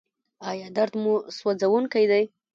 [0.49, 2.23] ایا درد مو سوځونکی دی؟